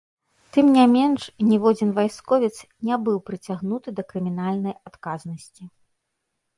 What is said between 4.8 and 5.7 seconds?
адказнасці.